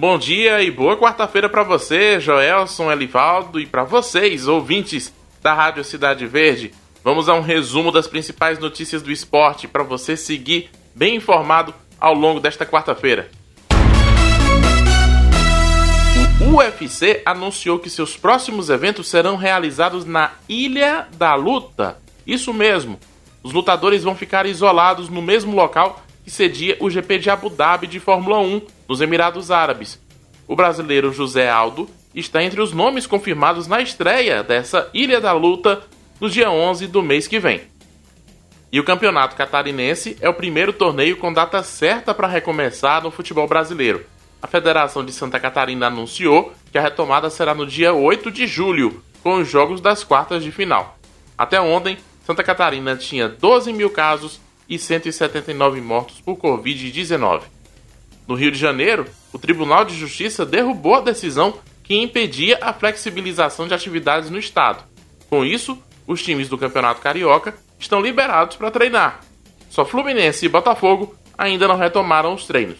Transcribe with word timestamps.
Bom 0.00 0.16
dia 0.16 0.62
e 0.62 0.70
boa 0.70 0.96
quarta-feira 0.96 1.46
para 1.46 1.62
você, 1.62 2.18
Joelson 2.18 2.90
Elivaldo, 2.90 3.60
e 3.60 3.66
para 3.66 3.84
vocês, 3.84 4.48
ouvintes 4.48 5.12
da 5.42 5.52
Rádio 5.52 5.84
Cidade 5.84 6.26
Verde. 6.26 6.72
Vamos 7.04 7.28
a 7.28 7.34
um 7.34 7.42
resumo 7.42 7.92
das 7.92 8.06
principais 8.06 8.58
notícias 8.58 9.02
do 9.02 9.12
esporte 9.12 9.68
para 9.68 9.82
você 9.82 10.16
seguir 10.16 10.70
bem 10.94 11.16
informado 11.16 11.74
ao 12.00 12.14
longo 12.14 12.40
desta 12.40 12.64
quarta-feira. 12.64 13.30
O 16.40 16.56
UFC 16.56 17.20
anunciou 17.26 17.78
que 17.78 17.90
seus 17.90 18.16
próximos 18.16 18.70
eventos 18.70 19.06
serão 19.06 19.36
realizados 19.36 20.06
na 20.06 20.32
Ilha 20.48 21.08
da 21.18 21.34
Luta. 21.34 21.98
Isso 22.26 22.54
mesmo, 22.54 22.98
os 23.42 23.52
lutadores 23.52 24.02
vão 24.02 24.14
ficar 24.14 24.46
isolados 24.46 25.10
no 25.10 25.20
mesmo 25.20 25.54
local 25.54 26.02
que 26.30 26.36
cedia 26.36 26.76
o 26.78 26.88
GP 26.88 27.18
de 27.18 27.28
Abu 27.28 27.50
Dhabi 27.50 27.88
de 27.88 27.98
Fórmula 27.98 28.38
1 28.38 28.62
nos 28.88 29.00
Emirados 29.00 29.50
Árabes. 29.50 30.00
O 30.46 30.54
brasileiro 30.54 31.12
José 31.12 31.50
Aldo 31.50 31.90
está 32.14 32.40
entre 32.40 32.60
os 32.60 32.72
nomes 32.72 33.04
confirmados 33.04 33.66
na 33.66 33.80
estreia 33.80 34.44
dessa 34.44 34.88
Ilha 34.94 35.20
da 35.20 35.32
Luta 35.32 35.82
no 36.20 36.30
dia 36.30 36.48
11 36.48 36.86
do 36.86 37.02
mês 37.02 37.26
que 37.26 37.40
vem. 37.40 37.62
E 38.70 38.78
o 38.78 38.84
Campeonato 38.84 39.34
Catarinense 39.34 40.16
é 40.20 40.28
o 40.28 40.34
primeiro 40.34 40.72
torneio 40.72 41.16
com 41.16 41.32
data 41.32 41.64
certa 41.64 42.14
para 42.14 42.28
recomeçar 42.28 43.02
no 43.02 43.10
futebol 43.10 43.48
brasileiro. 43.48 44.06
A 44.40 44.46
Federação 44.46 45.04
de 45.04 45.12
Santa 45.12 45.40
Catarina 45.40 45.88
anunciou 45.88 46.52
que 46.70 46.78
a 46.78 46.82
retomada 46.82 47.28
será 47.28 47.56
no 47.56 47.66
dia 47.66 47.92
8 47.92 48.30
de 48.30 48.46
julho, 48.46 49.02
com 49.20 49.34
os 49.34 49.48
jogos 49.48 49.80
das 49.80 50.04
quartas 50.04 50.44
de 50.44 50.52
final. 50.52 50.96
Até 51.36 51.60
ontem, 51.60 51.98
Santa 52.24 52.44
Catarina 52.44 52.94
tinha 52.94 53.28
12 53.28 53.72
mil 53.72 53.90
casos 53.90 54.40
e 54.70 54.78
179 54.78 55.80
mortos 55.80 56.20
por 56.20 56.36
Covid-19. 56.36 57.42
No 58.28 58.36
Rio 58.36 58.52
de 58.52 58.58
Janeiro, 58.58 59.04
o 59.32 59.38
Tribunal 59.38 59.84
de 59.84 59.96
Justiça 59.96 60.46
derrubou 60.46 60.94
a 60.94 61.00
decisão 61.00 61.58
que 61.82 61.96
impedia 61.96 62.56
a 62.62 62.72
flexibilização 62.72 63.66
de 63.66 63.74
atividades 63.74 64.30
no 64.30 64.38
estado. 64.38 64.84
Com 65.28 65.44
isso, 65.44 65.76
os 66.06 66.22
times 66.22 66.48
do 66.48 66.56
Campeonato 66.56 67.00
Carioca 67.00 67.52
estão 67.78 68.00
liberados 68.00 68.56
para 68.56 68.70
treinar. 68.70 69.20
Só 69.68 69.84
Fluminense 69.84 70.46
e 70.46 70.48
Botafogo 70.48 71.14
ainda 71.36 71.66
não 71.66 71.76
retomaram 71.76 72.32
os 72.32 72.46
treinos. 72.46 72.78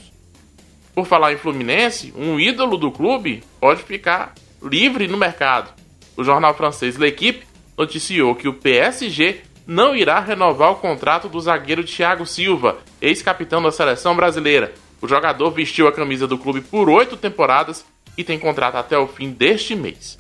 Por 0.95 1.07
falar 1.07 1.33
em 1.33 1.39
Fluminense, 1.39 2.13
um 2.17 2.39
ídolo 2.39 2.77
do 2.77 2.93
clube 2.93 3.43
pode 3.59 3.83
ficar 3.83 4.35
livre 4.63 5.09
no 5.09 5.17
mercado. 5.17 5.73
O 6.17 6.23
jornal 6.23 6.55
francês 6.55 6.97
L'Equipe 6.97 7.47
noticiou 7.77 8.35
que 8.35 8.47
o 8.47 8.55
PSG 8.55 9.41
não 9.71 9.95
irá 9.95 10.19
renovar 10.19 10.73
o 10.73 10.77
contrato 10.77 11.29
do 11.29 11.41
zagueiro 11.41 11.85
Thiago 11.85 12.27
Silva, 12.27 12.79
ex-capitão 13.01 13.63
da 13.63 13.71
seleção 13.71 14.17
brasileira, 14.17 14.75
o 15.01 15.07
jogador 15.07 15.49
vestiu 15.53 15.87
a 15.87 15.93
camisa 15.93 16.27
do 16.27 16.37
clube 16.37 16.61
por 16.61 16.91
oito 16.91 17.17
temporadas 17.17 17.87
e 18.19 18.25
tem 18.25 18.37
contrato 18.37 18.75
até 18.75 18.99
o 18.99 19.07
fim 19.07 19.31
deste 19.31 19.77
mês. 19.77 20.19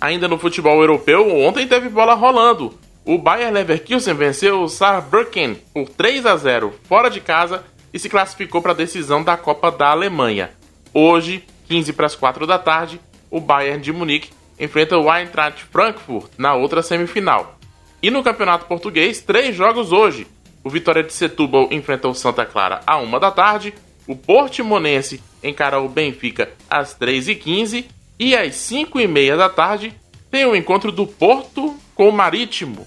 Ainda 0.00 0.26
no 0.26 0.38
futebol 0.38 0.80
europeu, 0.80 1.30
ontem 1.40 1.68
teve 1.68 1.90
bola 1.90 2.14
rolando. 2.14 2.72
O 3.04 3.18
Bayer 3.18 3.52
Leverkusen 3.52 4.14
venceu 4.14 4.62
o 4.62 4.68
Saarbrücken 4.68 5.56
por 5.74 5.90
3 5.90 6.24
a 6.24 6.34
0 6.38 6.72
fora 6.84 7.10
de 7.10 7.20
casa 7.20 7.62
e 7.92 7.98
se 7.98 8.08
classificou 8.08 8.62
para 8.62 8.72
a 8.72 8.74
decisão 8.74 9.22
da 9.22 9.36
Copa 9.36 9.70
da 9.70 9.90
Alemanha. 9.90 10.52
Hoje, 10.94 11.44
15 11.68 11.92
para 11.92 12.06
as 12.06 12.16
4 12.16 12.46
da 12.46 12.58
tarde, 12.58 12.98
o 13.30 13.42
Bayern 13.42 13.82
de 13.82 13.92
Munique 13.92 14.30
enfrenta 14.58 14.96
o 14.96 15.14
Eintracht 15.14 15.66
Frankfurt 15.70 16.30
na 16.38 16.54
outra 16.54 16.82
semifinal. 16.82 17.59
E 18.02 18.10
no 18.10 18.22
Campeonato 18.22 18.64
Português, 18.64 19.20
três 19.20 19.54
jogos 19.54 19.92
hoje. 19.92 20.26
O 20.64 20.70
Vitória 20.70 21.02
de 21.02 21.12
Setúbal 21.12 21.68
enfrenta 21.70 22.08
o 22.08 22.14
Santa 22.14 22.46
Clara 22.46 22.80
à 22.86 22.98
1 22.98 23.18
da 23.18 23.30
tarde, 23.30 23.74
o 24.06 24.16
Portimonense 24.16 25.22
encara 25.42 25.80
o 25.80 25.88
Benfica 25.88 26.50
às 26.68 26.98
3h15 26.98 27.86
e 28.18 28.36
às 28.36 28.54
5h30 28.56 29.36
da 29.36 29.48
tarde 29.48 29.94
tem 30.30 30.44
o 30.44 30.54
encontro 30.54 30.92
do 30.92 31.06
Porto 31.06 31.76
com 31.94 32.08
o 32.08 32.12
Marítimo. 32.12 32.86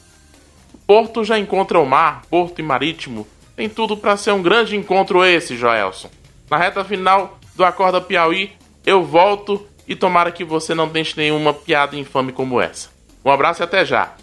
Porto 0.85 1.23
já 1.23 1.37
encontra 1.37 1.79
o 1.79 1.85
mar, 1.85 2.23
Porto 2.29 2.59
e 2.59 2.63
Marítimo. 2.63 3.27
Tem 3.55 3.69
tudo 3.69 3.95
para 3.95 4.17
ser 4.17 4.31
um 4.31 4.41
grande 4.41 4.75
encontro 4.75 5.23
esse, 5.23 5.55
Joelson. 5.55 6.09
Na 6.49 6.57
reta 6.57 6.83
final 6.83 7.39
do 7.55 7.63
Acorda 7.63 8.01
Piauí, 8.01 8.51
eu 8.85 9.03
volto 9.03 9.65
e 9.87 9.95
tomara 9.95 10.31
que 10.31 10.43
você 10.43 10.73
não 10.73 10.87
deixe 10.87 11.17
nenhuma 11.17 11.53
piada 11.53 11.95
infame 11.95 12.31
como 12.31 12.59
essa. 12.59 12.89
Um 13.23 13.31
abraço 13.31 13.61
e 13.61 13.63
até 13.63 13.85
já. 13.85 14.15